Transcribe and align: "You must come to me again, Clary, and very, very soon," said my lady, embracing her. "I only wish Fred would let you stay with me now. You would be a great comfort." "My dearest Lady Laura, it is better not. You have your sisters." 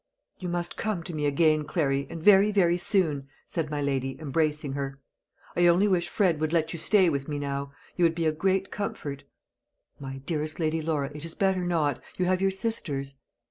"You 0.39 0.49
must 0.49 0.77
come 0.77 1.03
to 1.03 1.13
me 1.13 1.27
again, 1.27 1.63
Clary, 1.63 2.07
and 2.09 2.23
very, 2.23 2.51
very 2.51 2.79
soon," 2.79 3.27
said 3.45 3.69
my 3.69 3.83
lady, 3.83 4.19
embracing 4.19 4.73
her. 4.73 4.99
"I 5.55 5.67
only 5.67 5.87
wish 5.87 6.09
Fred 6.09 6.39
would 6.39 6.51
let 6.51 6.73
you 6.73 6.79
stay 6.79 7.07
with 7.07 7.27
me 7.27 7.37
now. 7.37 7.71
You 7.97 8.05
would 8.05 8.15
be 8.15 8.25
a 8.25 8.31
great 8.31 8.71
comfort." 8.71 9.25
"My 9.99 10.17
dearest 10.17 10.59
Lady 10.59 10.81
Laura, 10.81 11.11
it 11.13 11.23
is 11.23 11.35
better 11.35 11.63
not. 11.63 12.01
You 12.17 12.25
have 12.25 12.41
your 12.41 12.49
sisters." 12.49 13.13